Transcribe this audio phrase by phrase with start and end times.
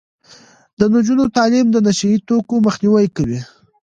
[0.79, 3.39] د نجونو تعلیم د نشه يي توکو مخنیوی کوي.